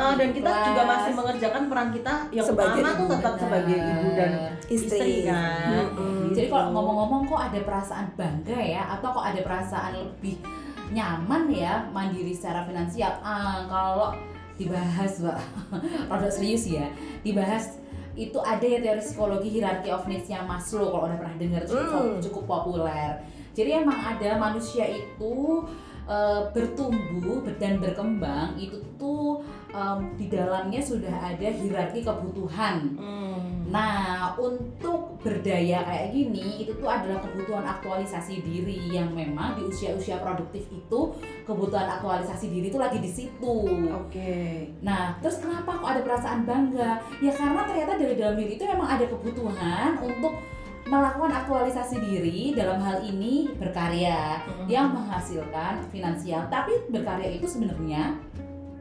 Uh, 0.00 0.14
dan 0.16 0.28
kita 0.32 0.48
juga 0.64 0.82
masih 0.86 1.12
mengerjakan 1.12 1.62
peran 1.66 1.88
kita 1.92 2.14
yang 2.32 2.46
Sebagai 2.46 2.80
utama 2.80 2.96
tuh 2.96 3.06
tetap 3.12 3.34
sebagai 3.36 3.76
ibu 3.76 4.08
dan 4.14 4.30
Istri. 4.64 4.88
istri, 4.88 5.12
kan. 5.22 5.68
Mm-mm. 5.68 6.32
Jadi 6.32 6.46
Gitu. 6.46 6.52
kalau 6.52 6.72
ngomong-ngomong 6.72 7.22
kok 7.26 7.40
ada 7.42 7.60
perasaan 7.60 8.06
bangga 8.14 8.56
ya 8.56 8.82
atau 8.88 9.08
kok 9.10 9.26
ada 9.26 9.40
perasaan 9.40 9.92
lebih 9.94 10.40
nyaman 10.88 11.50
ya 11.50 11.82
mandiri 11.90 12.30
secara 12.30 12.62
finansial. 12.62 13.12
Ah, 13.20 13.66
kalau 13.66 14.14
dibahas, 14.56 15.20
Mbak. 15.20 15.38
Rada 16.10 16.30
serius 16.32 16.68
ya. 16.68 16.88
Dibahas 17.22 17.80
itu 18.16 18.40
ada 18.40 18.64
ya 18.64 18.80
teori 18.80 19.00
psikologi 19.04 19.48
hierarchy 19.52 19.92
of 19.92 20.08
needs-nya 20.08 20.40
Maslow 20.40 20.88
kalau 20.88 21.04
udah 21.04 21.18
pernah 21.20 21.36
dengar 21.36 21.62
cukup, 21.68 22.16
Hmm. 22.16 22.20
cukup 22.24 22.44
populer. 22.48 23.20
Jadi 23.52 23.70
emang 23.84 23.96
ada 23.96 24.36
manusia 24.36 24.84
itu 24.88 25.64
eh, 26.06 26.42
bertumbuh 26.54 27.42
dan 27.60 27.78
berkembang 27.82 28.54
itu 28.56 28.78
tuh 28.96 29.42
em, 29.74 29.98
di 30.16 30.26
dalamnya 30.32 30.80
sudah 30.80 31.12
ada 31.12 31.48
hierarki 31.52 32.00
kebutuhan. 32.02 32.96
Hmm. 32.96 33.66
Nah, 33.66 34.30
untuk 34.38 35.18
berdaya 35.20 35.82
kayak 35.82 36.14
gini, 36.14 36.62
itu 36.62 36.70
tuh 36.78 36.86
adalah 36.86 37.18
kebutuhan 37.18 37.66
aktualisasi 37.66 38.38
diri 38.46 38.94
yang 38.94 39.10
memang 39.10 39.58
di 39.58 39.66
usia-usia 39.66 40.22
produktif 40.22 40.70
itu 40.70 41.00
kebutuhan 41.42 41.90
aktualisasi 41.98 42.46
diri 42.46 42.70
itu 42.70 42.78
lagi 42.78 43.02
di 43.02 43.10
situ. 43.10 43.56
Oke. 43.90 44.70
Nah, 44.86 45.18
terus 45.18 45.42
kenapa 45.42 45.82
kok 45.82 45.90
ada 45.98 46.00
perasaan 46.06 46.46
bangga? 46.46 47.02
Ya 47.18 47.34
karena 47.34 47.66
ternyata 47.66 47.98
dari 47.98 48.14
dalam 48.14 48.38
diri 48.38 48.54
itu 48.54 48.64
memang 48.64 48.86
ada 48.86 49.04
kebutuhan 49.10 49.98
untuk 49.98 50.38
melakukan 50.86 51.32
aktualisasi 51.36 51.98
diri 51.98 52.54
dalam 52.54 52.78
hal 52.78 53.02
ini 53.02 53.50
berkarya 53.52 54.38
Mhm. 54.40 54.66
yang 54.66 54.90
menghasilkan 54.90 55.82
finansial. 55.88 56.46
Tapi 56.46 56.86
berkarya 56.88 57.26
itu 57.32 57.44
sebenarnya 57.44 58.14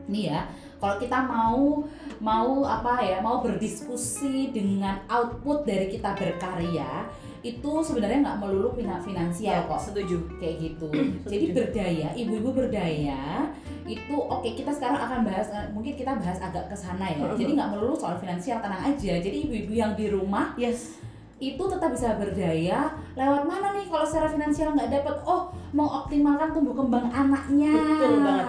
nih 0.05 0.29
ya, 0.29 0.45
kalau 0.77 0.95
kita 0.95 1.17
mau 1.19 1.81
mau 2.19 2.61
apa 2.61 3.01
ya, 3.01 3.17
mau 3.19 3.41
berdiskusi 3.41 4.53
dengan 4.53 5.01
output 5.07 5.65
dari 5.65 5.89
kita 5.89 6.13
berkarya 6.13 7.09
itu 7.41 7.71
sebenarnya 7.79 8.21
nggak 8.23 8.39
melulu 8.39 8.69
fina- 8.71 8.97
finansial 8.99 9.53
Ya, 9.55 9.65
kok 9.65 9.77
setuju. 9.79 10.17
kayak 10.37 10.55
gitu. 10.59 10.89
Jadi 11.31 11.45
berdaya, 11.51 12.09
ibu-ibu 12.13 12.49
berdaya 12.51 13.49
itu 13.85 14.13
oke 14.15 14.49
kita 14.51 14.69
sekarang 14.69 14.97
akan 14.99 15.19
bahas 15.21 15.49
eh, 15.49 15.69
mungkin 15.69 15.93
kita 15.93 16.13
bahas 16.15 16.37
agak 16.39 16.69
ke 16.69 16.75
sana 16.75 17.05
ya. 17.07 17.33
Jadi 17.33 17.53
nggak 17.53 17.69
melulu 17.71 17.93
soal 17.93 18.17
finansial 18.17 18.57
tenang 18.59 18.81
aja. 18.83 19.13
Jadi 19.15 19.37
ibu-ibu 19.43 19.73
yang 19.73 19.93
di 19.93 20.05
rumah 20.07 20.53
Yes. 20.55 21.01
Itu 21.37 21.59
tetap 21.59 21.91
bisa 21.91 22.15
berdaya 22.15 22.87
lewat 23.11 23.43
mana 23.43 23.71
nih 23.71 23.85
kalau 23.85 24.03
secara 24.03 24.27
finansial 24.27 24.71
nggak 24.71 24.87
dapat 24.89 25.15
oh 25.23 25.47
mengoptimalkan 25.71 26.49
tumbuh 26.49 26.71
kembang 26.73 27.11
anaknya 27.11 27.75
Betul 27.75 28.23
banget. 28.23 28.47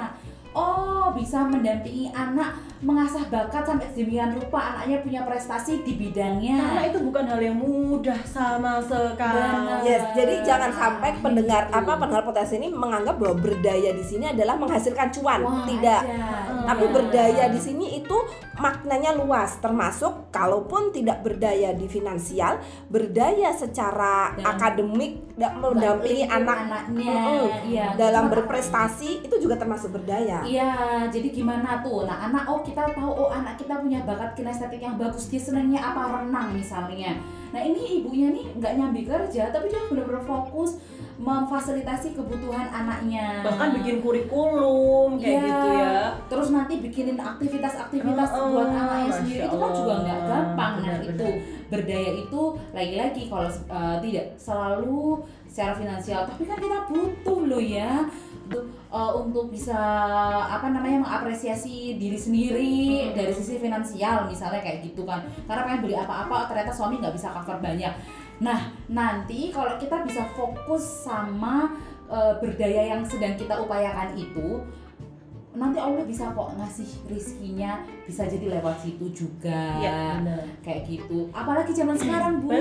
oh 0.52 1.10
bisa 1.10 1.42
mendampingi 1.42 2.08
anak 2.08 2.54
mengasah 2.78 3.24
bakat 3.26 3.64
sampai 3.64 3.88
sedemikian 3.88 4.30
rupa 4.32 4.60
anaknya 4.70 5.00
punya 5.00 5.20
prestasi 5.22 5.80
di 5.80 5.96
bidangnya 5.96 6.60
Karena 6.60 6.82
itu 6.86 6.98
bukan 7.00 7.24
hal 7.24 7.40
yang 7.40 7.56
mudah 7.56 8.20
sama 8.22 8.78
sekali. 8.78 9.32
Benar. 9.34 9.80
Yes, 9.82 10.02
jadi 10.12 10.34
jangan 10.44 10.70
sampai 10.70 11.10
pendengar 11.18 11.66
Gitu. 11.66 11.74
apa 11.74 11.92
pendengar 11.96 12.22
potensi 12.22 12.54
ini 12.54 12.68
menganggap 12.68 13.16
bahwa 13.16 13.36
berdaya 13.40 13.90
di 13.90 14.04
sini 14.04 14.28
adalah 14.28 14.54
menghasilkan 14.54 15.08
cuan. 15.10 15.40
Wah, 15.40 15.64
Tidak. 15.64 16.02
aja. 16.04 16.28
Tapi 16.64 16.84
Iya. 16.84 16.92
berdaya 16.92 17.44
di 17.48 17.58
sini 17.58 17.86
itu 17.96 18.16
maknanya 18.56 19.12
luas, 19.12 19.56
termasuk 19.56 20.28
kalaupun 20.28 20.88
tidak 20.90 21.20
berdaya 21.20 21.72
di 21.72 21.84
finansial, 21.84 22.56
berdaya 22.86 23.52
secara 23.52 24.32
Dalam- 24.32 24.48
akademik, 24.50 25.12
da- 25.32 25.52
mendampingi 25.52 26.24
anak 26.24 26.58
anaknya 26.64 27.12
Mm-mm. 27.12 27.46
iya 27.68 27.86
dalam 27.94 28.28
berprestasi 28.28 29.22
itu 29.22 29.36
juga 29.36 29.54
termasuk 29.54 29.92
berdaya. 29.92 30.40
Iya, 30.42 30.72
jadi 31.06 31.28
gimana 31.30 31.80
tuh? 31.80 32.04
Nah, 32.04 32.26
anak 32.26 32.44
oh 32.46 32.60
kita 32.60 32.88
tahu 32.88 33.10
oh 33.10 33.28
anak 33.28 33.56
kita 33.56 33.76
punya 33.76 34.00
bakat 34.02 34.32
kinestetik 34.34 34.80
yang 34.80 34.96
bagus, 34.96 35.28
dia 35.28 35.38
senangnya 35.38 35.80
apa 35.84 36.22
renang 36.22 36.52
misalnya. 36.52 37.16
Nah, 37.52 37.60
ini 37.60 38.00
ibunya 38.00 38.32
nih 38.32 38.52
nggak 38.54 38.72
nyambi 38.74 39.02
kerja, 39.02 39.48
tapi 39.48 39.68
dia 39.68 39.80
benar-benar 39.86 40.24
fokus 40.24 40.76
memfasilitasi 41.16 42.12
kebutuhan 42.12 42.68
anaknya. 42.68 43.40
Bahkan 43.40 43.80
bikin 43.80 44.04
kurikulum 44.04 45.16
kayak. 45.16 45.35
Bikinin 46.82 47.18
aktivitas-aktivitas 47.20 48.28
Oh, 48.36 48.52
buat 48.52 48.68
anaknya 48.68 49.08
Masya 49.08 49.16
sendiri 49.22 49.40
itu 49.46 49.56
kan 49.56 49.70
juga 49.72 49.94
nggak 50.04 50.20
gampang. 50.28 50.72
Nah, 50.82 50.98
itu 51.02 51.28
berdaya 51.66 52.10
itu 52.14 52.42
lagi-lagi 52.70 53.22
kalau 53.26 53.48
uh, 53.68 53.96
tidak 53.98 54.26
selalu 54.38 55.24
secara 55.48 55.72
finansial, 55.72 56.20
tapi 56.28 56.42
kan 56.44 56.58
kita 56.60 56.78
butuh 56.92 57.38
loh 57.48 57.62
ya 57.62 58.04
untuk 58.46 58.68
uh, 58.92 59.12
untuk 59.16 59.48
bisa 59.48 59.74
apa 60.46 60.68
namanya 60.70 61.02
mengapresiasi 61.02 61.96
diri 61.96 62.18
sendiri 62.18 62.76
Hmm. 63.10 63.14
dari 63.16 63.32
sisi 63.32 63.56
finansial 63.58 64.28
misalnya 64.28 64.60
kayak 64.62 64.84
gitu 64.84 65.02
kan. 65.08 65.24
Karena 65.48 65.64
pengen 65.66 65.80
beli 65.88 65.96
apa-apa 65.96 66.46
ternyata 66.46 66.70
suami 66.70 67.00
nggak 67.00 67.16
bisa 67.16 67.32
cover 67.32 67.58
banyak. 67.58 67.90
Nah, 68.36 68.68
nanti 68.92 69.48
kalau 69.48 69.80
kita 69.80 70.04
bisa 70.04 70.28
fokus 70.36 71.08
sama 71.08 71.72
uh, 72.06 72.36
berdaya 72.36 72.92
yang 72.94 73.02
sedang 73.02 73.32
kita 73.34 73.56
upayakan 73.56 74.12
itu 74.12 74.60
nanti 75.56 75.78
Allah 75.80 76.04
bisa 76.04 76.30
kok 76.30 76.52
ngasih 76.54 76.88
rizkinya 77.08 77.72
bisa 78.04 78.22
jadi 78.24 78.60
lewat 78.60 78.76
situ 78.78 79.08
juga. 79.10 79.80
Iya, 79.80 80.20
benar. 80.20 80.44
kayak 80.60 80.80
gitu. 80.84 81.26
Apalagi 81.32 81.72
zaman 81.72 81.96
sekarang 81.96 82.44
bu. 82.44 82.52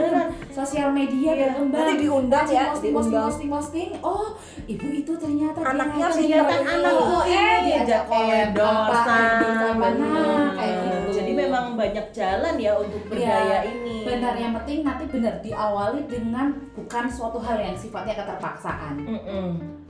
Sosial 0.50 0.90
media 0.90 1.32
Iya. 1.32 1.52
berkembang. 1.52 1.80
Nanti 1.86 1.96
diundang 2.02 2.48
ya, 2.48 2.72
posting, 2.72 2.94
posting, 2.96 3.20
posting, 3.20 3.50
posting, 3.52 3.90
oh 4.00 4.40
ibu 4.66 4.88
itu 4.90 5.12
ternyata 5.14 5.60
Anaknya 5.62 6.08
ternyata 6.08 6.56
oh, 6.90 7.22
ini 7.28 7.36
eh 7.36 7.58
diajak 7.68 8.04
endorsan. 8.08 9.30
bapak 9.44 9.76
mana 9.76 10.12
kayak 10.56 10.76
gitu. 10.82 11.10
Jadi 11.16 11.32
memang 11.32 11.66
banyak 11.76 12.06
jalan 12.10 12.56
ya 12.56 12.72
untuk 12.76 13.02
berdaya 13.06 13.58
ini. 13.64 14.08
benar. 14.08 14.34
Yang 14.36 14.54
penting 14.64 14.80
nanti 14.82 15.04
benar 15.06 15.36
diawali 15.44 16.02
dengan 16.08 16.48
bukan 16.74 17.06
suatu 17.06 17.38
hal 17.38 17.60
yang 17.60 17.76
sifatnya 17.76 18.16
keterpaksaan. 18.16 18.96
Mm-mm. 19.04 19.85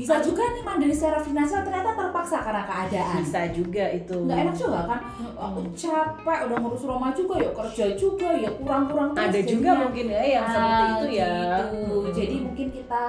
Bisa 0.00 0.16
juga 0.18 0.40
nih 0.48 0.62
mandiri 0.62 0.90
secara 0.90 1.20
finansial 1.20 1.60
ternyata 1.60 1.92
terpaksa 1.92 2.40
karena 2.40 2.64
keadaan 2.64 3.20
Bisa 3.20 3.40
juga 3.52 3.84
itu. 3.92 4.16
nggak 4.16 4.38
enak 4.40 4.56
juga 4.56 4.80
kan 4.88 5.00
aku 5.36 5.60
capek 5.70 6.38
udah 6.48 6.56
ngurus 6.56 6.82
rumah 6.82 7.12
juga 7.12 7.34
ya 7.36 7.50
kerja 7.52 7.86
juga 7.94 8.28
ya 8.32 8.48
kurang-kurang 8.50 9.12
Ada 9.12 9.40
juga 9.40 9.44
jadinya. 9.44 9.74
mungkin 9.84 10.06
ya 10.08 10.22
yang 10.24 10.46
seperti 10.46 10.72
Ah, 10.72 10.88
itu 10.90 11.06
ya. 11.12 11.28
gitu. 11.28 11.64
Mm-mm. 11.76 12.04
jadi 12.10 12.36
mungkin 12.40 12.66
kita 12.72 13.02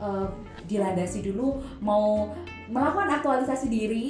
eh, 0.00 0.26
dilandasi 0.64 1.18
dulu 1.22 1.48
mau 1.78 2.32
melakukan 2.66 3.08
aktualisasi 3.14 3.66
diri 3.68 4.08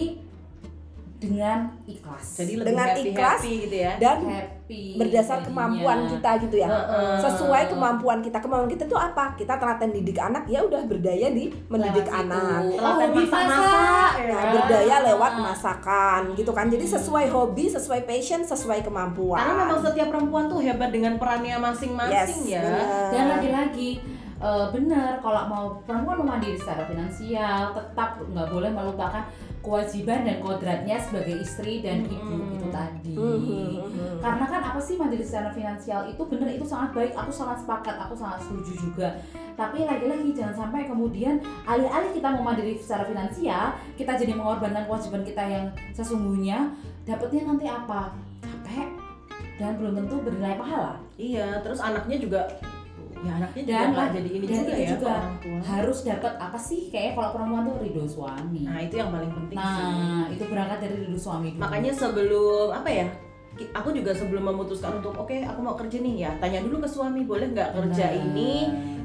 dengan 1.19 1.75
ikhlas 1.85 2.39
Jadi 2.39 2.53
lebih 2.55 2.67
Dengan 2.69 2.87
happy 2.89 3.03
ikhlas, 3.09 3.39
happy 3.43 3.53
gitu 3.67 3.77
ya. 3.81 3.93
Dan 3.99 4.19
happy 4.25 4.58
berdasar 4.69 5.41
jadinya. 5.41 5.49
kemampuan 5.49 5.99
kita 6.13 6.31
gitu 6.45 6.57
ya. 6.61 6.69
Heeh. 6.69 7.17
Sesuai 7.25 7.63
kemampuan 7.73 8.19
kita. 8.21 8.39
Kemampuan 8.39 8.69
kita 8.69 8.85
itu 8.85 8.99
apa? 9.01 9.33
Kita 9.35 9.57
telaten 9.57 9.91
didik 9.97 10.19
anak 10.21 10.45
ya 10.45 10.61
udah 10.61 10.83
berdaya 10.85 11.33
di 11.33 11.49
mendidik 11.73 12.05
Lewat 12.05 12.21
anak. 12.29 12.61
Telaten 12.77 13.09
hobi 13.09 13.23
masak-masak, 13.25 13.57
masak. 13.57 14.13
ya. 14.21 14.33
Nah, 14.37 14.53
berdaya 14.53 14.97
lewat 15.09 15.33
masakan 15.41 16.21
gitu 16.37 16.51
kan. 16.53 16.67
Jadi 16.69 16.85
sesuai 16.85 17.27
hobi, 17.33 17.65
sesuai 17.73 18.01
passion, 18.05 18.41
sesuai 18.45 18.85
kemampuan. 18.85 19.41
Karena 19.41 19.55
memang 19.65 19.81
setiap 19.81 20.09
perempuan 20.13 20.45
tuh 20.53 20.61
hebat 20.61 20.91
dengan 20.93 21.17
perannya 21.17 21.57
masing-masing 21.59 22.41
yes, 22.45 22.55
ya. 22.59 22.63
bener. 22.63 23.11
dan 23.13 23.25
lagi-lagi 23.29 23.91
eh, 24.39 24.67
benar 24.71 25.19
kalau 25.21 25.43
mau 25.51 25.65
perempuan 25.85 26.17
mau 26.23 26.27
mandiri 26.35 26.57
secara 26.57 26.87
finansial 26.87 27.75
tetap 27.75 28.23
nggak 28.23 28.49
boleh 28.49 28.71
melupakan 28.71 29.25
kewajiban 29.59 30.25
dan 30.25 30.39
kodratnya 30.39 30.97
sebagai 30.97 31.43
istri 31.43 31.83
dan 31.83 32.07
ibu 32.07 32.35
Mm-mm. 32.35 32.58
Itu 32.69 32.77
tadi. 32.77 33.15
Mhm. 33.17 34.21
karena 34.21 34.45
kan 34.45 34.61
apa 34.61 34.81
sih 34.83 34.95
mandiri 35.01 35.25
secara 35.25 35.49
finansial 35.55 36.05
itu 36.11 36.23
bener 36.29 36.51
itu 36.53 36.67
sangat 36.67 36.91
baik 36.93 37.13
aku 37.17 37.33
sangat 37.33 37.65
sepakat 37.65 37.97
aku 37.97 38.15
sangat 38.15 38.45
setuju 38.45 38.73
juga. 38.77 39.09
Tapi 39.59 39.83
lagi-lagi 39.89 40.31
jangan 40.37 40.55
sampai 40.69 40.87
kemudian 40.87 41.43
alih-alih 41.67 42.15
kita 42.15 42.29
mau 42.31 42.47
mandiri 42.47 42.79
secara 42.79 43.09
finansial 43.09 43.75
kita 43.97 44.13
jadi 44.15 44.37
mengorbankan 44.37 44.87
kewajiban 44.87 45.23
kita 45.27 45.43
yang 45.43 45.67
sesungguhnya 45.97 46.71
dapatnya 47.09 47.43
nanti 47.49 47.67
apa? 47.67 48.13
Capek. 48.45 48.89
Dan 49.59 49.75
belum 49.75 49.99
tentu 49.99 50.23
bernilai 50.23 50.55
pahala. 50.55 51.03
Iya, 51.19 51.59
terus 51.67 51.83
anaknya 51.83 52.15
juga 52.23 52.47
ya 53.19 53.33
anaknya 53.35 53.63
juga 53.65 53.75
Dan- 53.75 53.91
nggak 53.91 54.09
jadi 54.13 54.29
ini 54.31 54.45
dan 54.45 54.57
juga 54.57 54.75
ya 54.75 54.89
juga 54.89 55.09
orang 55.13 55.37
tua. 55.39 55.59
harus 55.61 55.99
dapat 56.03 56.33
apa 56.39 56.59
sih 56.59 56.81
kayak 56.89 57.11
kalau 57.13 57.29
perempuan 57.33 57.63
tuh 57.65 57.77
ridho 57.79 58.05
suami 58.05 58.61
Nah, 58.63 58.79
itu 58.79 58.95
yang 58.95 59.11
paling 59.11 59.33
penting 59.33 59.57
sih. 59.57 59.83
nah 59.85 60.25
itu 60.29 60.45
berangkat 60.45 60.79
dari 60.81 60.95
ridho 61.01 61.19
suami 61.19 61.49
dulu. 61.51 61.61
Makanya 61.61 61.93
sebelum 61.93 62.67
apa 62.73 62.89
ya? 62.89 63.07
Aku 63.75 63.91
juga 63.91 64.13
sebelum 64.13 64.45
memutuskan 64.45 64.93
untuk 64.97 65.19
oke 65.19 65.35
aku 65.35 65.59
mau 65.59 65.75
kerja 65.75 65.99
nih 65.99 66.15
ya 66.17 66.31
tanya 66.39 66.63
dulu 66.63 66.79
ke 66.79 66.89
suami 66.89 67.23
boleh 67.23 67.51
nggak 67.51 67.75
kerja 67.75 68.07
Benar. 68.09 68.23
ini 68.29 68.53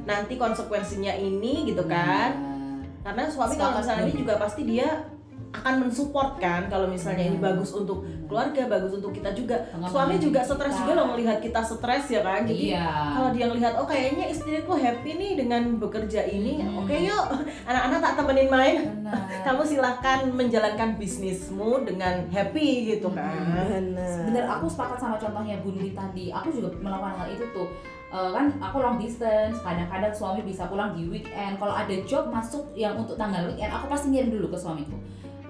nanti 0.04 0.34
konsekuensinya 0.36 1.10
ini 1.12 1.66
gitu 1.66 1.82
kan 1.84 2.38
Benar. 2.38 3.02
karena 3.04 3.24
suami 3.28 3.54
kalau 3.56 3.82
misalnya 3.82 4.06
ini 4.06 4.16
juga 4.16 4.38
pasti 4.38 4.62
dia 4.64 5.10
akan 5.54 5.86
mensupport 5.86 6.36
kan 6.36 6.66
kalau 6.66 6.86
misalnya 6.86 7.24
ini 7.24 7.38
Benar. 7.38 7.54
bagus 7.54 7.72
untuk 7.72 8.02
keluarga 8.26 8.66
bagus 8.66 8.92
untuk 8.92 9.14
kita 9.14 9.30
juga 9.32 9.54
suami 9.86 10.18
juga 10.18 10.42
stres 10.42 10.74
juga 10.76 10.92
loh 10.94 11.14
melihat 11.14 11.38
kita 11.38 11.62
stres 11.62 12.10
ya 12.10 12.20
kan 12.20 12.42
jadi 12.42 12.74
iya 12.74 12.90
kalau 13.14 13.30
dia 13.30 13.46
ngelihat 13.46 13.74
oh 13.78 13.86
kayaknya 13.86 14.26
istriku 14.28 14.74
happy 14.74 15.14
nih 15.14 15.32
dengan 15.38 15.78
bekerja 15.78 16.26
ini 16.26 16.54
Hmm. 16.60 16.82
oke 16.82 16.96
yuk 16.96 17.26
anak-anak 17.70 18.00
tak 18.00 18.14
temenin 18.18 18.48
main 18.48 18.76
benar 18.82 19.18
kamu 19.46 19.62
silahkan 19.64 20.20
menjalankan 20.28 20.90
bisnismu 20.98 21.84
dengan 21.84 22.26
happy 22.28 22.68
gitu 22.92 23.08
kan 23.10 23.46
Bener. 23.54 24.18
Bener, 24.26 24.44
aku 24.46 24.66
sepakat 24.66 24.98
sama 24.98 25.16
contohnya 25.16 25.62
Bu 25.62 25.70
Nili 25.70 25.94
tadi. 25.94 26.30
Aku 26.30 26.50
juga 26.50 26.74
melakukan 26.76 27.14
hal 27.16 27.28
itu 27.30 27.46
tuh. 27.52 27.68
Eh, 28.10 28.30
kan 28.32 28.50
aku 28.58 28.78
long 28.80 28.98
distance, 28.98 29.58
kadang-kadang 29.60 30.10
suami 30.10 30.42
bisa 30.42 30.66
pulang 30.66 30.94
di 30.94 31.06
weekend. 31.06 31.58
Kalau 31.58 31.74
ada 31.74 31.96
job 32.04 32.30
masuk 32.30 32.70
yang 32.74 32.94
untuk 32.96 33.14
tanggal 33.14 33.46
weekend, 33.46 33.70
aku 33.70 33.86
pasti 33.88 34.10
ngirim 34.10 34.30
dulu 34.32 34.50
ke 34.50 34.58
suamiku. 34.58 34.98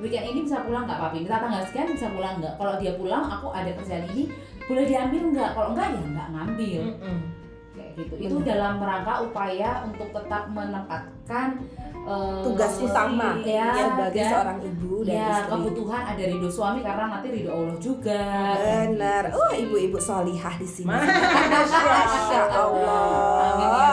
Weekend 0.03 0.25
ini 0.27 0.39
bisa 0.43 0.59
pulang 0.61 0.83
nggak 0.83 0.99
papi? 0.99 1.23
Bisa 1.23 1.39
tanggal 1.39 1.63
sekian 1.63 1.87
bisa 1.89 2.11
pulang 2.11 2.35
nggak? 2.37 2.53
Kalau 2.59 2.73
dia 2.75 2.91
pulang, 2.93 3.23
aku 3.23 3.47
ada 3.49 3.71
kerjaan 3.71 4.03
ini, 4.11 4.27
boleh 4.63 4.83
diambil 4.83 5.21
nggak? 5.31 5.49
Kalau 5.55 5.67
enggak 5.71 5.87
ya 5.89 6.01
nggak 6.03 6.27
ngambil. 6.29 6.81
Mm-mm. 6.91 7.17
Kayak 7.73 7.91
gitu. 7.97 8.13
Itu 8.19 8.35
dalam 8.43 8.77
rangka 8.77 9.13
upaya 9.23 9.71
untuk 9.81 10.11
tetap 10.11 10.43
menempatkan 10.45 11.47
eh, 12.03 12.41
tugas 12.43 12.73
utama 12.77 13.39
ya, 13.41 13.71
sebagai 13.73 14.19
dan- 14.19 14.29
seorang 14.29 14.59
ibu 14.61 14.93
dan 15.01 15.13
ya 15.15 15.29
istri. 15.31 15.49
kebutuhan 15.49 16.03
ada 16.03 16.23
ridho 16.27 16.49
suami 16.51 16.79
karena 16.83 17.03
nanti 17.09 17.27
ridho 17.31 17.49
Allah 17.49 17.77
juga 17.79 18.21
Benar. 18.59 19.23
Oh, 19.31 19.51
ibu-ibu 19.55 19.97
solihah 19.97 20.53
di 20.53 20.67
sini. 20.67 20.91
Masya 20.91 22.41
Allah. 22.51 23.39
Amin 23.55 23.69
ya. 23.71 23.91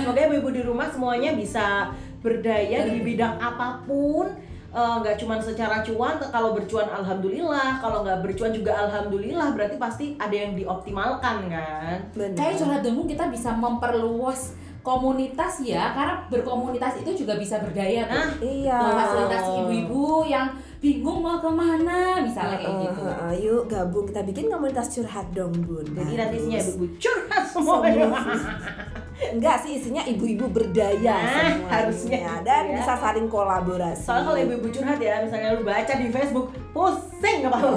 Semoga 0.00 0.20
ibu-ibu 0.24 0.50
di 0.50 0.62
rumah 0.64 0.88
semuanya 0.88 1.30
bisa 1.32 1.92
berdaya 2.18 2.84
di 2.84 2.98
bidang 2.98 3.36
apa 3.36 3.80
pun 3.84 4.26
Eh, 4.70 4.94
nggak 5.02 5.18
cuma 5.18 5.34
secara 5.34 5.82
cuan 5.82 6.14
kalau 6.30 6.54
bercuan 6.54 6.86
alhamdulillah 6.86 7.82
kalau 7.82 8.06
nggak 8.06 8.22
bercuan 8.22 8.54
juga 8.54 8.70
alhamdulillah 8.86 9.50
berarti 9.50 9.74
pasti 9.74 10.14
ada 10.14 10.30
yang 10.30 10.54
dioptimalkan 10.54 11.50
kan 11.50 11.98
Benar. 12.14 12.38
Kayak 12.38 12.54
curhat 12.54 12.80
dengkul 12.86 13.10
kita 13.10 13.26
bisa 13.26 13.50
memperluas 13.50 14.54
komunitas 14.86 15.58
ya 15.60 15.90
karena 15.92 16.22
berkomunitas 16.30 17.02
itu 17.02 17.26
juga 17.26 17.34
bisa 17.34 17.58
berdaya 17.58 18.06
tuh 18.06 18.14
nah 18.14 18.30
Iya. 18.38 18.78
memfasilitasi 18.80 19.50
ibu-ibu 19.58 20.06
yang 20.24 20.46
bingung 20.78 21.18
mau 21.18 21.36
ke 21.36 21.50
mana 21.50 22.22
misalnya 22.22 22.56
kayak 22.56 22.76
gitu 22.88 23.02
heeh. 23.04 23.32
yuk 23.44 23.62
gabung 23.66 24.06
kita 24.06 24.22
bikin 24.24 24.48
komunitas 24.48 24.88
curhat 24.88 25.26
dong 25.34 25.52
bun. 25.60 25.84
jadi 25.84 26.14
nanti 26.16 26.40
isinya 26.40 26.60
Bagus. 26.62 26.72
ibu 26.72 26.84
curhat 26.96 27.44
semuanya 27.44 28.06
Enggak 29.20 29.56
sih 29.60 29.76
isinya 29.76 30.00
ibu-ibu 30.02 30.46
berdaya 30.46 31.12
Nah, 31.12 31.28
semuanya. 31.28 31.68
harusnya 31.68 32.18
gitu 32.32 32.46
dan 32.46 32.62
ya. 32.64 32.74
bisa 32.76 32.92
saling 32.96 33.26
kolaborasi. 33.26 34.00
soalnya 34.00 34.24
kalau 34.24 34.38
ibu-ibu 34.38 34.68
curhat 34.70 34.96
ya 34.96 35.14
misalnya 35.20 35.48
lu 35.52 35.62
baca 35.62 35.92
di 35.92 36.06
Facebook 36.08 36.46
pusing 36.70 37.38
kepala 37.42 37.76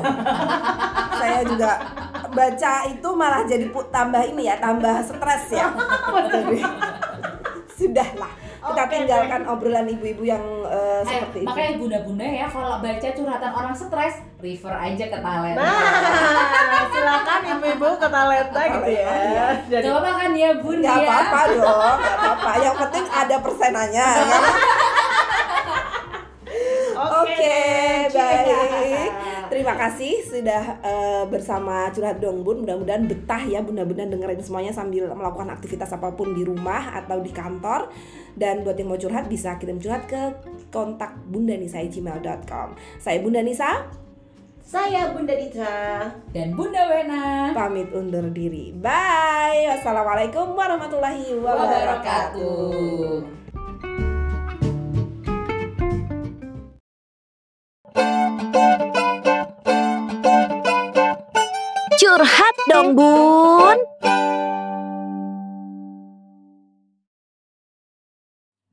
saya 1.20 1.40
juga 1.44 1.72
baca 2.30 2.74
itu 2.88 3.10
malah 3.14 3.42
jadi 3.44 3.66
tambah 3.90 4.24
ini 4.26 4.44
ya, 4.46 4.56
tambah 4.58 4.96
stres 5.02 5.46
ya. 5.52 5.68
Jadi 6.34 6.60
sudahlah 7.78 8.32
kita 8.64 8.84
tinggalkan 8.88 9.42
obrolan 9.44 9.88
ibu-ibu 9.90 10.24
yang 10.24 10.40
eh, 10.64 10.93
Eh, 11.04 11.10
seperti 11.14 11.38
itu. 11.38 11.46
makanya 11.46 11.72
bunda-bunda 11.76 12.26
ya 12.26 12.46
kalau 12.46 12.72
baca 12.78 13.08
curhatan 13.10 13.52
orang 13.54 13.74
stres 13.74 14.16
refer 14.38 14.74
aja 14.74 15.06
ke 15.06 15.18
talent 15.18 15.56
nah 15.56 15.76
silakan 16.92 17.42
ibu-ibu 17.50 17.90
ke 17.96 18.08
talenta 18.08 18.62
gitu 18.62 18.90
ya 18.90 19.12
Iya. 19.14 19.48
jadi 19.68 19.86
Gak 19.86 19.94
apa-apa 19.94 20.12
kan 20.18 20.32
ya 20.34 20.50
bun 20.56 20.78
Gak 20.78 20.88
ya 20.90 20.96
apa-apa 21.00 21.40
dong, 21.52 21.96
gak 21.98 22.16
apa-apa. 22.16 22.52
Yang 22.60 22.76
penting 22.80 23.06
ada 23.10 23.36
persenannya. 23.38 24.08
ya. 24.14 24.24
Oke, 26.94 27.58
baik. 28.10 29.13
Terima 29.54 29.78
kasih 29.78 30.26
sudah 30.26 30.82
eh, 30.82 31.24
bersama 31.30 31.86
Curhat 31.94 32.18
Dong 32.18 32.42
Bun. 32.42 32.66
Mudah-mudahan 32.66 33.06
betah 33.06 33.46
ya 33.46 33.62
bunda-bunda 33.62 34.10
dengerin 34.10 34.42
semuanya 34.42 34.74
sambil 34.74 35.14
melakukan 35.14 35.54
aktivitas 35.54 35.94
apa 35.94 36.10
pun 36.18 36.34
di 36.34 36.42
rumah 36.42 36.98
atau 36.98 37.22
di 37.22 37.30
kantor. 37.30 37.94
Dan 38.34 38.66
buat 38.66 38.74
yang 38.74 38.90
mau 38.90 38.98
curhat 38.98 39.30
bisa 39.30 39.62
kirim 39.62 39.78
curhat 39.78 40.10
ke 40.10 40.42
kontak 40.74 41.14
bundanisa@gmail.com. 41.30 42.74
Saya 42.98 43.22
Bunda 43.22 43.46
Nisa, 43.46 43.86
saya 44.66 45.14
Bunda 45.14 45.38
Dita 45.38 46.10
dan 46.34 46.58
bunda 46.58 46.90
Wena 46.90 47.54
pamit 47.54 47.94
undur 47.94 48.34
diri. 48.34 48.74
Bye. 48.74 49.70
Wassalamualaikum 49.70 50.58
warahmatullahi 50.58 51.30
wabarakatuh. 51.38 52.42
wabarakatuh 52.42 53.43
dong 62.84 62.96
bun 62.96 63.33